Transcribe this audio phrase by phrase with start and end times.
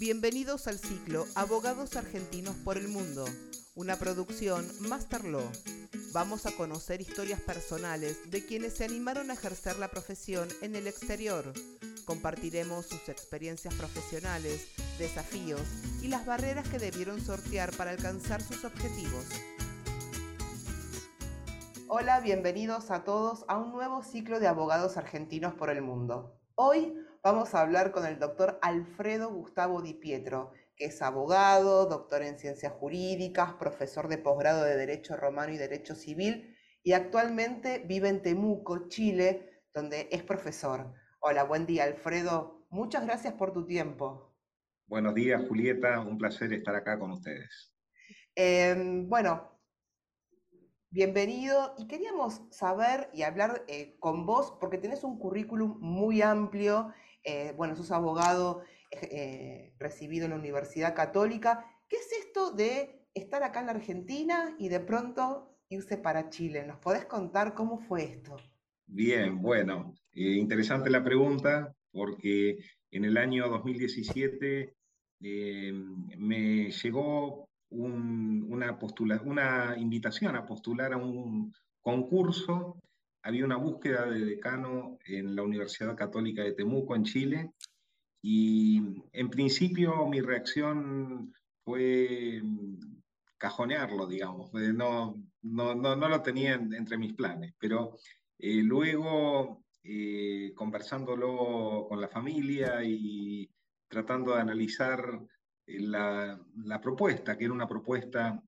[0.00, 3.26] Bienvenidos al ciclo Abogados Argentinos por el Mundo,
[3.74, 5.44] una producción Master Law.
[6.14, 10.86] Vamos a conocer historias personales de quienes se animaron a ejercer la profesión en el
[10.86, 11.52] exterior.
[12.06, 14.68] Compartiremos sus experiencias profesionales,
[14.98, 15.60] desafíos
[16.00, 19.26] y las barreras que debieron sortear para alcanzar sus objetivos.
[21.88, 26.40] Hola, bienvenidos a todos a un nuevo ciclo de Abogados Argentinos por el Mundo.
[26.54, 32.22] Hoy vamos a hablar con el doctor Alfredo Gustavo Di Pietro, que es abogado, doctor
[32.22, 38.08] en ciencias jurídicas, profesor de posgrado de Derecho Romano y Derecho Civil, y actualmente vive
[38.08, 40.94] en Temuco, Chile, donde es profesor.
[41.20, 42.66] Hola, buen día, Alfredo.
[42.70, 44.34] Muchas gracias por tu tiempo.
[44.86, 46.00] Buenos días, Julieta.
[46.00, 47.74] Un placer estar acá con ustedes.
[48.34, 49.60] Em, bueno,
[50.88, 51.74] bienvenido.
[51.76, 57.52] Y queríamos saber y hablar eh, con vos, porque tenés un currículum muy amplio eh,
[57.56, 61.64] bueno, sos abogado eh, recibido en la Universidad Católica.
[61.88, 66.64] ¿Qué es esto de estar acá en la Argentina y de pronto irse para Chile?
[66.66, 68.36] ¿Nos podés contar cómo fue esto?
[68.86, 72.58] Bien, bueno, eh, interesante la pregunta porque
[72.90, 74.74] en el año 2017
[75.20, 78.78] me llegó una,
[79.24, 82.80] una invitación a postular a un concurso
[83.22, 87.52] había una búsqueda de decano en la Universidad Católica de Temuco, en Chile,
[88.22, 88.82] y
[89.12, 91.32] en principio mi reacción
[91.64, 92.42] fue
[93.38, 97.96] cajonearlo, digamos, no, no, no, no lo tenía entre mis planes, pero
[98.38, 103.50] eh, luego eh, conversándolo con la familia y
[103.88, 105.00] tratando de analizar
[105.66, 108.42] eh, la, la, propuesta, que era una propuesta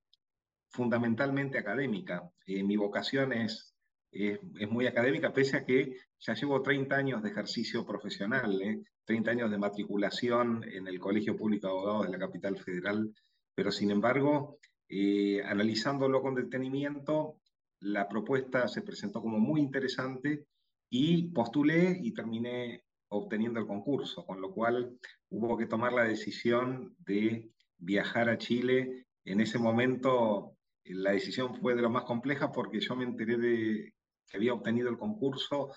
[0.69, 2.31] fundamentalmente académica.
[2.45, 3.72] mi vocación es
[4.13, 8.59] es, muy académica, pese a que ya llevo 30 años de ejercicio profesional,
[9.05, 9.33] 30 ¿eh?
[9.33, 13.13] años de matriculación en el Colegio Público de Abogados de la Capital Federal,
[13.55, 17.39] pero sin embargo, eh, analizándolo con detenimiento,
[17.79, 20.45] la propuesta se presentó como muy interesante
[20.89, 24.97] y postulé y terminé obteniendo el concurso, con lo cual
[25.29, 29.07] hubo que tomar la decisión de viajar a Chile.
[29.25, 33.92] En ese momento la decisión fue de lo más compleja porque yo me enteré de
[34.27, 35.73] que había obtenido el concurso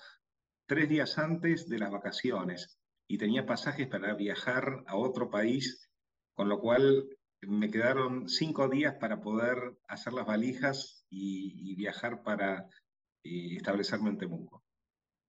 [0.65, 2.77] tres días antes de las vacaciones
[3.07, 5.89] y tenía pasajes para viajar a otro país,
[6.35, 7.07] con lo cual
[7.41, 9.57] me quedaron cinco días para poder
[9.87, 12.67] hacer las valijas y, viajar para
[13.23, 14.63] eh, establecerme en Temuco.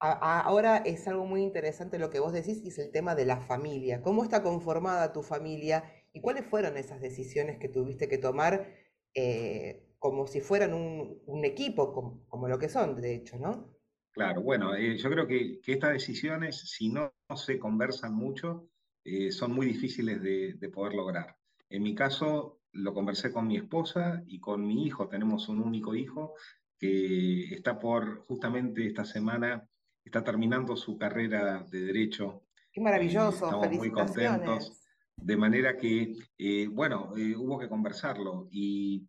[0.01, 3.41] Ahora es algo muy interesante lo que vos decís y es el tema de la
[3.41, 4.01] familia.
[4.01, 8.73] ¿Cómo está conformada tu familia y cuáles fueron esas decisiones que tuviste que tomar
[9.15, 11.93] eh, como si fueran un, equipo,
[12.29, 13.75] como, lo que son, de hecho, ¿no?
[14.13, 18.69] Claro, bueno, eh, yo creo que, estas decisiones, si no, se conversan mucho,
[19.05, 21.37] eh, son muy difíciles de, poder lograr.
[21.69, 25.95] En mi caso, lo conversé con mi esposa y con mi hijo, tenemos un único
[25.95, 26.35] hijo
[26.79, 29.69] que está por, justamente esta semana,
[30.05, 32.45] está terminando su carrera de derecho.
[32.73, 34.81] Qué maravilloso, estamos muy contentos.
[35.17, 39.09] De manera que, eh, bueno, hubo que conversarlo y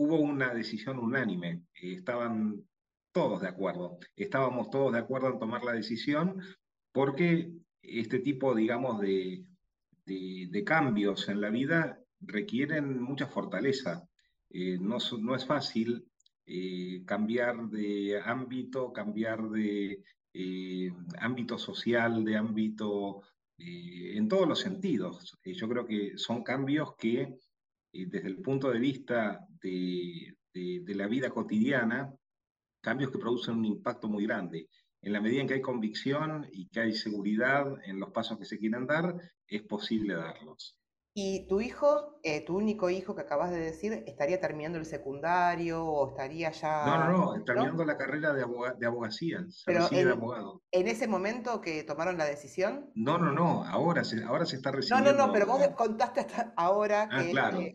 [0.00, 2.64] hubo una decisión unánime, eh, estaban
[3.12, 6.40] todos de acuerdo, estábamos todos de acuerdo en tomar la decisión
[6.90, 7.52] porque
[7.82, 9.44] este tipo, digamos, de,
[10.06, 14.08] de, cambios en la vida requieren mucha fortaleza.
[14.48, 16.06] Eh, no, no, es fácil
[16.46, 20.02] eh, cambiar de ámbito, cambiar de
[21.18, 23.22] ámbito social, de ámbito
[23.58, 25.38] en todos los sentidos.
[25.44, 27.36] yo creo que son cambios que
[27.92, 32.12] desde el punto de vista de, la vida cotidiana,
[32.80, 34.68] cambios que producen un impacto muy grande.
[35.02, 38.44] En la medida en que hay convicción y que hay seguridad en los pasos que
[38.44, 39.14] se quieren dar,
[39.46, 40.76] es posible darlos.
[41.12, 45.84] ¿Y tu hijo, eh, tu único hijo que acabas de decir, estaría terminando el secundario
[45.84, 46.86] o estaría ya...
[46.86, 48.44] No, no, no, terminando la carrera de,
[48.86, 50.62] abogacía, Pero en, abogado.
[50.70, 52.90] ¿En ese momento que tomaron la decisión?
[52.94, 55.10] No, no, no, ahora se, ahora se está recibiendo...
[55.10, 57.24] No, no, no, pero vos contaste hasta ahora ah,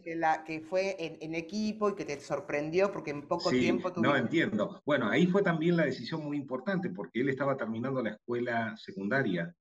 [0.01, 3.91] que, la, que fue en, equipo y que te sorprendió porque en poco tiempo...
[3.91, 4.07] Tuviste...
[4.07, 4.81] No, entiendo.
[4.85, 9.53] Bueno, ahí fue también la decisión muy importante porque él estaba terminando la escuela secundaria,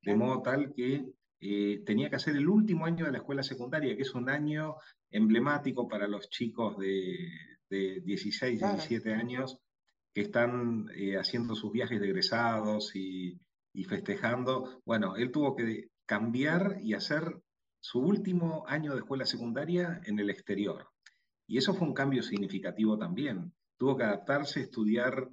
[0.00, 1.04] de modo tal que
[1.40, 4.76] eh, tenía que hacer el último año de la escuela secundaria, que es un año
[5.10, 7.30] emblemático para los chicos de,
[7.70, 9.58] 16, 17 años
[10.14, 13.38] que están eh, haciendo sus viajes de egresados y,
[13.86, 14.80] festejando.
[14.84, 17.40] Bueno, él tuvo que cambiar y hacer
[17.78, 20.88] su último año de escuela secundaria en el exterior.
[21.46, 23.52] Y eso fue un cambio significativo también.
[23.76, 25.28] Tuvo que adaptarse, estudiar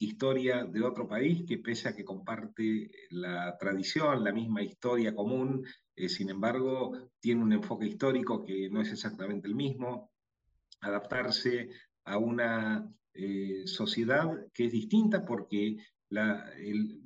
[0.00, 5.62] historia de otro país que pese a que comparte la tradición, la misma historia común,
[5.94, 10.10] eh, sin embargo, tiene un enfoque histórico que no es exactamente el mismo,
[10.80, 11.68] adaptarse
[12.04, 15.76] a una eh, sociedad que es distinta porque
[16.08, 16.50] la,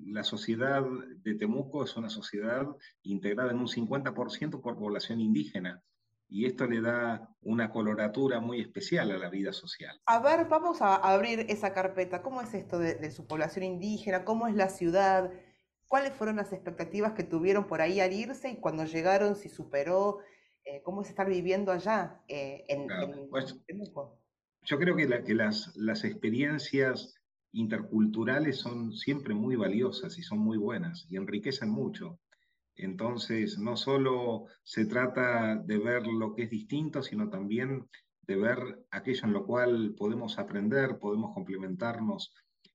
[0.07, 0.85] la, sociedad
[1.17, 2.65] de Temuco es una sociedad
[3.03, 5.83] integrada en un 50% por población indígena
[6.29, 10.01] y esto le da una coloratura muy especial a la vida social.
[10.07, 12.23] A ver, vamos a abrir esa carpeta.
[12.23, 14.25] ¿Cómo es esto de, su población indígena?
[14.25, 15.31] ¿Cómo es la ciudad?
[15.87, 20.19] ¿Cuáles fueron las expectativas que tuvieron por ahí al irse y cuando llegaron, si superó?
[20.65, 22.89] Eh, ¿Cómo es estar viviendo allá eh, en,
[23.29, 23.61] pues,
[24.63, 27.15] Yo creo que, que las, las experiencias
[27.53, 32.19] interculturales son siempre muy valiosas y son muy buenas y enriquecen mucho.
[32.77, 37.89] Entonces, no solo se trata de ver lo que es distinto, sino también
[38.27, 42.35] de ver aquello en lo cual podemos aprender, podemos complementarnos,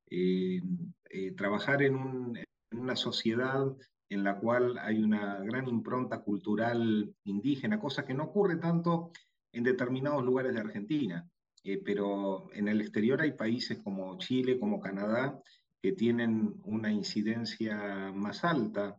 [0.10, 0.62] eh,
[1.10, 2.34] eh, trabajar en,
[2.72, 3.66] una sociedad
[4.10, 9.12] en la cual hay una gran impronta cultural indígena, cosa que no ocurre tanto
[9.52, 11.28] en determinados lugares de Argentina,
[11.64, 15.40] eh, pero en el exterior hay países como Chile, como Canadá,
[15.82, 18.98] que tienen una incidencia más alta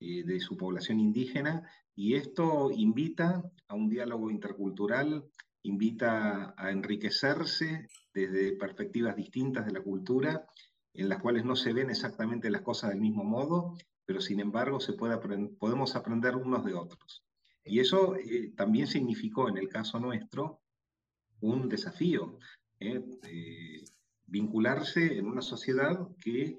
[0.00, 5.24] eh, de su población indígena y esto invita a un diálogo intercultural,
[5.62, 10.46] invita a enriquecerse desde perspectivas distintas de la cultura,
[10.92, 14.80] en las cuales no se ven exactamente las cosas del mismo modo, pero sin embargo
[14.80, 15.16] se puede
[15.58, 17.24] podemos aprender unos de otros.
[17.64, 20.60] Y eso eh, también significó en el caso nuestro
[21.40, 22.38] un desafío,
[22.80, 23.04] ¿eh?
[24.26, 26.58] vincularse en una sociedad que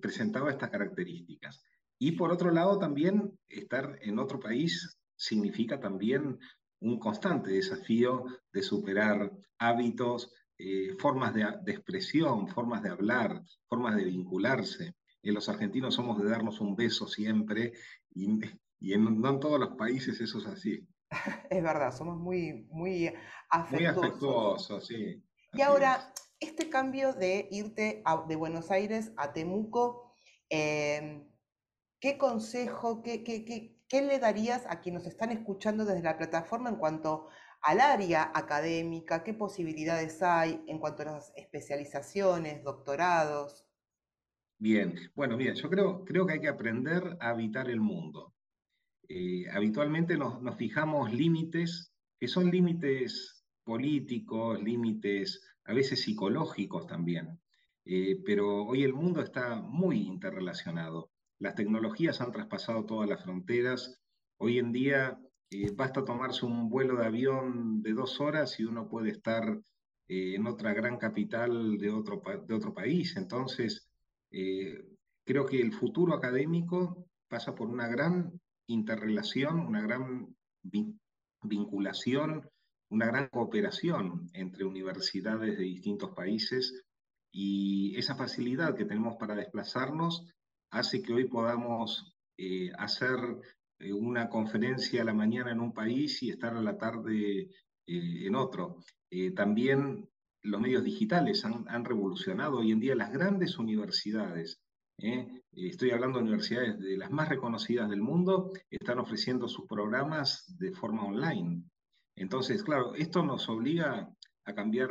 [0.00, 1.62] presentaba estas características.
[2.02, 6.38] Y por otro lado, también estar en otro país significa también
[6.80, 14.06] un constante desafío de superar hábitos, eh, formas de, expresión, formas de hablar, formas de
[14.06, 14.94] vincularse.
[15.22, 17.74] En los argentinos somos de darnos un beso siempre
[18.14, 20.88] y, en, no en todos los países eso es así.
[21.50, 23.12] Es verdad, somos muy, muy
[23.50, 23.96] afectuosos.
[23.96, 25.22] Muy afectuosos, sí.
[25.52, 30.14] Y ahora, este cambio de irte de Buenos Aires a Temuco,
[30.48, 31.26] eh,
[32.00, 36.76] ¿qué consejo, qué, qué, le darías a quienes nos están escuchando desde la plataforma en
[36.76, 37.28] cuanto
[37.60, 39.22] al área académica?
[39.22, 43.66] ¿Qué posibilidades hay en cuanto a las especializaciones, doctorados?
[44.58, 48.34] Bien, bueno, bien, yo creo, creo que hay que aprender a habitar el mundo.
[49.08, 57.40] Eh, habitualmente nos, fijamos límites, que son límites políticos, límites a veces psicológicos también,
[57.84, 61.10] eh, pero hoy el mundo está muy interrelacionado.
[61.40, 63.98] Las tecnologías han traspasado todas las fronteras.
[64.36, 65.18] Hoy en día
[65.50, 69.58] eh, basta tomarse un vuelo de avión de dos horas y uno puede estar
[70.06, 73.16] eh, en otra gran capital de otro, de otro país.
[73.16, 73.88] Entonces,
[74.30, 74.84] eh,
[75.24, 80.36] creo que el futuro académico pasa por una gran interrelación, una gran
[81.42, 82.50] vinculación,
[82.90, 86.84] una gran cooperación entre universidades de distintos países
[87.32, 90.26] y esa facilidad que tenemos para desplazarnos
[90.70, 93.18] hace que hoy podamos eh, hacer
[93.78, 97.50] eh, una conferencia a la mañana en un país y estar a la tarde
[97.86, 98.82] eh, en otro.
[99.34, 100.08] también
[100.42, 104.60] los medios digitales han, han, revolucionado hoy en día las grandes universidades.
[105.52, 110.72] Estoy hablando de universidades de las más reconocidas del mundo, están ofreciendo sus programas de
[110.72, 111.64] forma online.
[112.16, 114.90] Entonces, claro, esto nos obliga a cambiar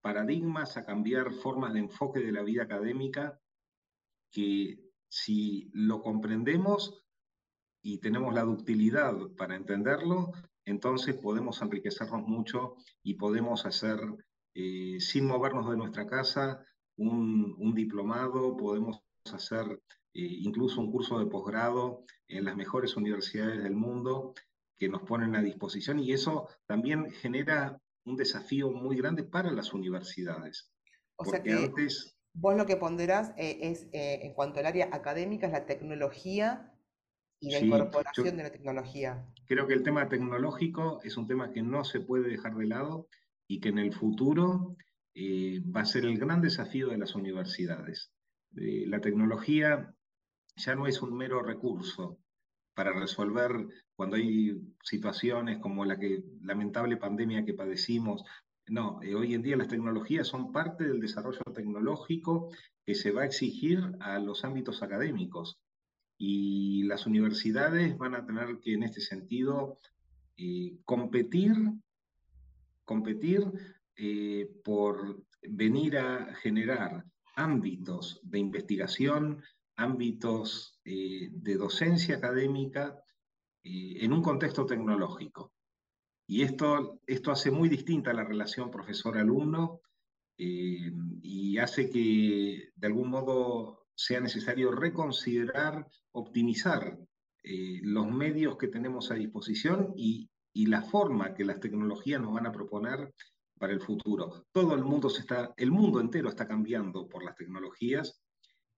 [0.00, 3.38] paradigmas, a cambiar formas de enfoque de la vida académica
[4.30, 7.02] que si lo comprendemos
[7.82, 10.32] y tenemos la ductilidad para entenderlo,
[10.64, 14.00] entonces podemos enriquecernos mucho y podemos hacer,
[14.54, 16.64] eh, sin movernos de nuestra casa,
[16.96, 19.00] un, diplomado, podemos
[19.32, 19.80] hacer
[20.14, 24.34] eh, incluso un curso de posgrado en las mejores universidades del mundo
[24.76, 29.72] que nos ponen a disposición y eso también genera un desafío muy grande para las
[29.72, 30.70] universidades.
[31.16, 34.88] O sea que antes Vos lo que ponderás eh, es, eh, en cuanto al área
[34.92, 36.72] académica, es la tecnología
[37.40, 39.26] y la incorporación de la tecnología.
[39.46, 43.08] Creo que el tema tecnológico es un tema que no se puede dejar de lado
[43.46, 44.76] y que en el futuro
[45.14, 48.12] eh, va a ser el gran desafío de las universidades.
[48.52, 49.94] la tecnología
[50.56, 52.18] ya no es un mero recurso
[52.74, 53.50] para resolver
[53.96, 58.24] cuando hay situaciones como la que, lamentable pandemia que padecimos,
[58.70, 62.50] no, eh, hoy en día las tecnologías son parte del desarrollo tecnológico
[62.84, 65.58] que se va a exigir a los ámbitos académicos.
[66.18, 69.78] Y las universidades van a tener que, en este sentido,
[70.36, 71.54] eh, competir,
[72.84, 73.44] competir
[73.96, 77.04] eh, por venir a generar
[77.36, 79.42] ámbitos de investigación,
[79.76, 83.00] ámbitos de docencia académica
[83.62, 85.52] en un contexto tecnológico.
[86.28, 89.80] Y esto, esto hace muy distinta la relación profesor-alumno
[90.36, 90.92] eh,
[91.22, 96.96] y hace que de algún modo sea necesario reconsiderar, optimizar
[97.42, 102.46] los medios que tenemos a disposición y, y la forma que las tecnologías nos van
[102.46, 103.14] a proponer
[103.58, 104.46] para el futuro.
[104.52, 108.20] Todo el mundo se está, el mundo entero está cambiando por las tecnologías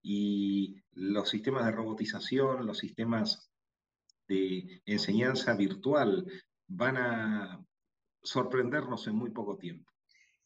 [0.03, 3.51] y los sistemas de robotización, los sistemas
[4.27, 6.27] de enseñanza virtual
[6.71, 7.67] van a
[8.23, 9.91] sorprendernos en muy poco tiempo.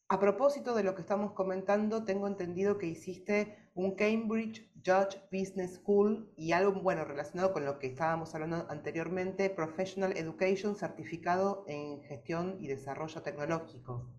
[0.09, 5.77] A propósito de lo que estamos comentando, tengo entendido que hiciste un Cambridge Judge Business
[5.77, 12.03] School y algo, bueno, relacionado con lo que estábamos hablando anteriormente, Professional Education certificado en
[12.03, 14.11] gestión y desarrollo tecnológico.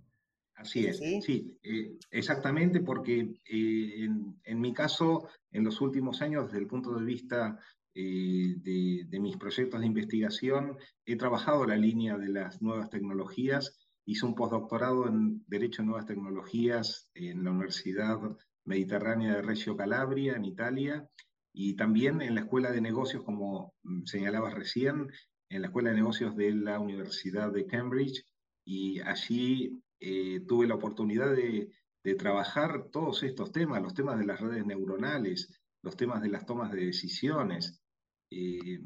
[0.56, 4.10] Así es, sí, eh, exactamente, porque eh,
[4.44, 7.60] en, mi caso, en los últimos años, desde el punto de vista
[7.96, 14.26] eh, de, mis proyectos de investigación, he trabajado la línea de las nuevas tecnologías, hice
[14.26, 18.20] un postdoctorado en Derecho a Nuevas Tecnologías en la Universidad
[18.66, 21.10] Mediterránea de Reggio Calabria, en Italia,
[21.54, 25.10] y también en la Escuela de Negocios, como mm, señalabas recién,
[25.50, 28.26] en la Escuela de Negocios de la Universidad de Cambridge,
[28.66, 31.72] y allí eh, tuve la oportunidad de,
[32.20, 36.72] trabajar todos estos temas, los temas de las redes neuronales, los temas de las tomas
[36.72, 37.82] de decisiones.
[38.30, 38.80] Eh,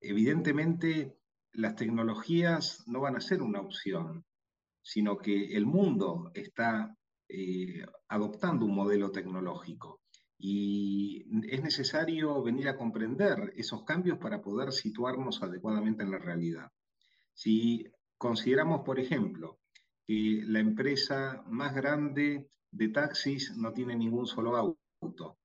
[0.00, 1.16] evidentemente,
[1.52, 4.24] las tecnologías no van a ser una opción,
[4.82, 6.96] sino que el mundo está
[7.28, 10.00] eh, adoptando un modelo tecnológico
[10.42, 16.72] y es necesario venir a comprender esos cambios para poder situarnos adecuadamente en la realidad.
[17.34, 19.60] Si consideramos, por ejemplo,
[20.06, 25.38] que la empresa más grande de taxis no tiene ningún solo auto.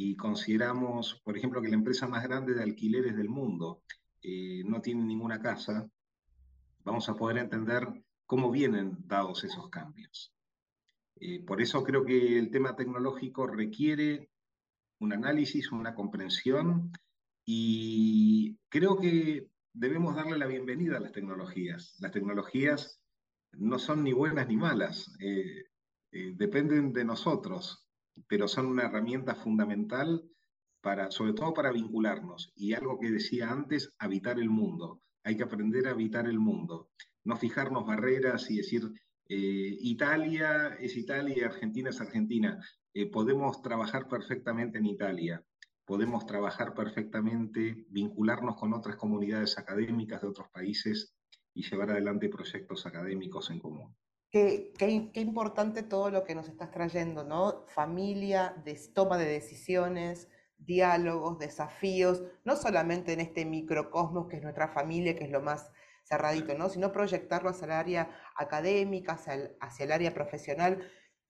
[0.00, 3.82] Y consideramos, por ejemplo, que la empresa más grande de alquileres del mundo
[4.22, 5.90] eh, no tiene ninguna casa,
[6.84, 7.88] vamos a poder entender
[8.24, 10.32] cómo vienen dados esos cambios.
[11.16, 14.30] Eh, por eso creo que el tema tecnológico requiere
[15.00, 16.92] un análisis, una comprensión
[17.44, 21.96] y creo que debemos darle la bienvenida a las tecnologías.
[21.98, 23.00] Las tecnologías
[23.50, 25.64] no son ni buenas ni malas, eh,
[26.12, 27.87] eh, dependen de nosotros,
[28.26, 30.24] pero son una herramienta fundamental
[30.80, 32.52] para, sobre todo para vincularnos.
[32.56, 35.02] Y algo que decía antes, habitar el mundo.
[35.24, 36.90] Hay que aprender a habitar el mundo,
[37.24, 38.82] no fijarnos barreras y decir,
[39.28, 42.58] eh, Italia es Italia Argentina es Argentina.
[43.12, 45.44] podemos trabajar perfectamente en Italia,
[45.84, 51.14] podemos trabajar perfectamente, vincularnos con otras comunidades académicas de otros países
[51.54, 53.96] y llevar adelante proyectos académicos en común.
[54.30, 57.64] Qué, qué, importante todo lo que nos estás trayendo, ¿no?
[57.68, 58.62] Familia,
[58.94, 65.24] toma de decisiones, diálogos, desafíos, no solamente en este microcosmos que es nuestra familia, que
[65.24, 65.70] es lo más
[66.04, 66.68] cerradito, ¿no?
[66.68, 70.82] Sino proyectarlo hacia el área académica, hacia el, hacia el área profesional.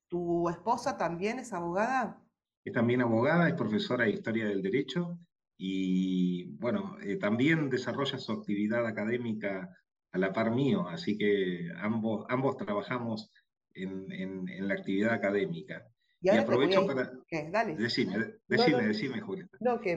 [0.08, 2.20] ¿Tu esposa también es abogada?
[2.64, 5.18] Es también abogada, es profesora de Historia del Derecho
[5.56, 9.76] y, bueno, eh, también desarrolla su actividad académica
[10.12, 13.30] a la par mío, así que ambos, ambos trabajamos
[13.74, 15.86] en, en, la actividad académica.
[16.20, 17.12] Y, aprovecho para...
[17.52, 17.76] Dale.
[17.76, 19.56] Decime, decime, decime, Julieta.
[19.60, 19.96] No, que,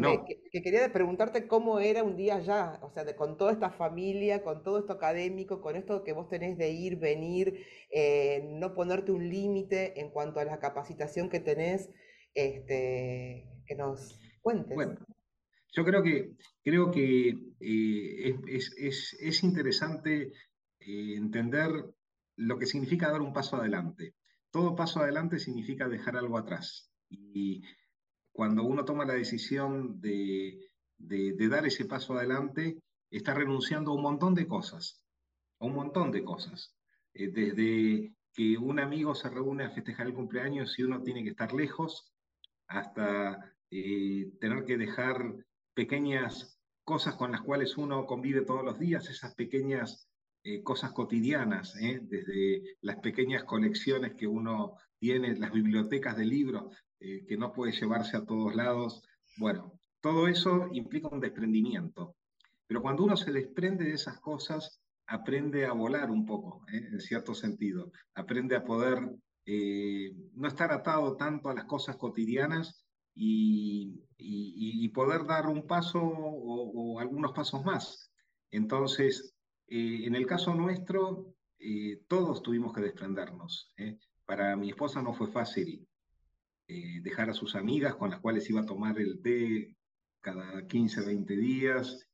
[0.51, 4.44] que, quería preguntarte cómo era un día ya, o sea, de, con toda esta familia,
[4.44, 9.12] con todo esto académico, con esto que vos tenés de ir, venir, eh, no ponerte
[9.12, 11.89] un límite en cuanto a la capacitación que tenés,
[12.36, 14.75] este, que nos cuentes.
[14.75, 15.00] Bueno,
[15.72, 16.32] yo creo que,
[16.63, 20.34] creo que eh, es, interesante
[20.80, 21.72] eh, entender
[22.36, 24.16] lo que significa dar un paso adelante.
[24.50, 26.92] Todo paso adelante significa dejar algo atrás.
[27.10, 27.63] Y
[28.34, 30.60] cuando uno toma la decisión de,
[30.98, 32.78] dar ese paso adelante,
[33.10, 35.01] está renunciando a un montón de cosas,
[35.60, 36.75] a un montón de cosas.
[37.13, 41.30] Eh, desde que un amigo se reúne a festejar el cumpleaños y uno tiene que
[41.30, 42.12] estar lejos,
[42.68, 45.34] hasta tener que dejar
[45.74, 50.10] pequeñas cosas con las cuales uno convive todos los días, esas pequeñas
[50.44, 52.00] eh, cosas cotidianas, ¿eh?
[52.01, 57.74] desde las pequeñas colecciones que uno tiene, las bibliotecas de libros eh, que no puede
[57.74, 59.04] llevarse a todos lados.
[59.38, 62.16] Bueno, todo eso implica un desprendimiento.
[62.66, 67.36] Pero cuando uno se desprende de esas cosas, aprende a volar un poco, en cierto
[67.36, 67.92] sentido.
[68.16, 69.00] Aprende a poder
[69.46, 72.80] no estar atado tanto a las cosas cotidianas
[73.15, 78.12] y, poder dar un paso o, algunos pasos más.
[78.51, 79.34] Entonces,
[79.68, 83.72] eh, en el caso nuestro, eh, todos tuvimos que desprendernos.
[83.77, 83.98] ¿eh?
[84.25, 85.88] Para mi esposa no fue fácil.
[86.68, 89.75] eh, dejar a sus amigas con las cuales iba a tomar el té
[90.22, 92.08] cada 15, 20 días.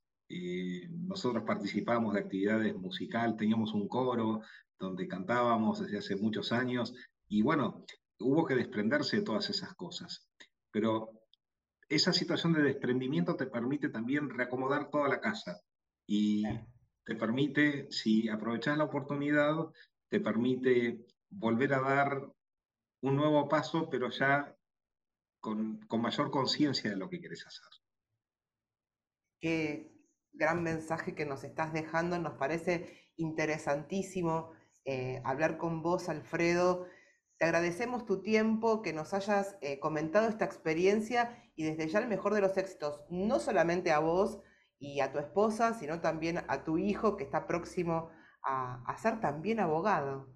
[0.90, 4.42] Nosotros participábamos de actividades musical, teníamos un coro
[4.80, 6.94] donde cantábamos desde hace muchos años
[7.28, 7.86] y bueno,
[8.20, 10.28] hubo que desprenderse de todas esas cosas.
[10.78, 11.24] Pero
[11.90, 15.60] esa situación de desprendimiento te permite también reacomodar toda la casa
[16.06, 16.44] y
[17.04, 19.56] te permite, si aprovechas la oportunidad,
[20.08, 22.32] te permite volver a dar
[23.02, 24.56] un nuevo paso, pero ya
[25.40, 27.70] con, mayor conciencia de lo que quieres hacer.
[29.42, 29.92] Qué
[30.32, 34.52] gran mensaje que nos estás dejando, nos parece interesantísimo
[34.86, 36.86] eh, hablar con vos, Alfredo.
[37.38, 42.08] Te agradecemos tu tiempo, que nos hayas eh, comentado esta experiencia y desde ya el
[42.08, 44.40] mejor de los éxitos, no solamente a vos
[44.80, 48.10] y a tu esposa, sino también a tu hijo que está próximo
[48.44, 50.34] a, ser también abogado.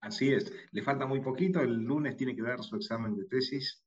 [0.00, 3.84] Así es, le falta muy poquito, el lunes tiene que dar su examen de tesis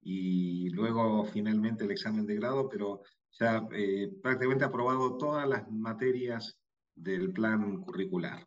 [0.00, 5.68] y luego finalmente el examen de grado, pero ya eh, prácticamente ha aprobado todas las
[5.70, 6.58] materias
[6.94, 8.46] del plan curricular.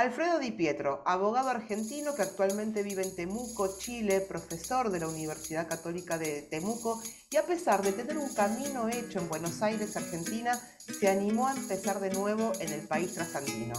[0.00, 5.68] Alfredo Di Pietro, abogado argentino que actualmente vive en Temuco, Chile, profesor de la Universidad
[5.68, 10.58] Católica de Temuco y a pesar de tener un camino hecho en Buenos Aires, Argentina,
[10.98, 13.74] se animó a empezar de nuevo en el país trasandino.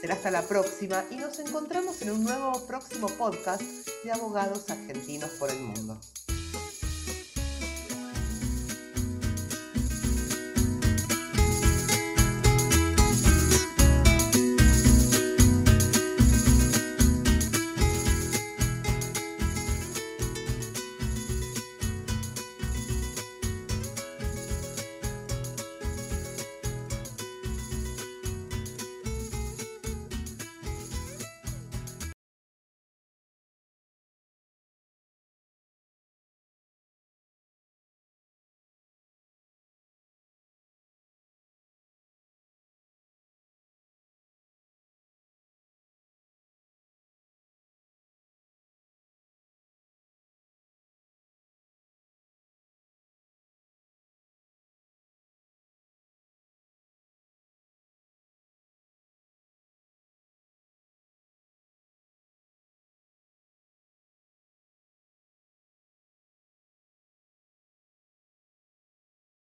[0.00, 3.62] Será hasta la próxima y nos encontramos en un nuevo próximo podcast
[4.04, 6.00] de Abogados Argentinos por el Mundo.